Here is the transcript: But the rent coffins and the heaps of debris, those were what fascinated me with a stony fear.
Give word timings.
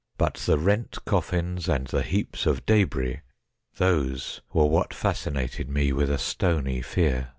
But 0.17 0.33
the 0.47 0.57
rent 0.57 0.97
coffins 1.05 1.69
and 1.69 1.85
the 1.85 2.01
heaps 2.01 2.47
of 2.47 2.65
debris, 2.65 3.19
those 3.77 4.41
were 4.51 4.65
what 4.65 4.95
fascinated 4.95 5.69
me 5.69 5.93
with 5.93 6.09
a 6.09 6.17
stony 6.17 6.81
fear. 6.81 7.29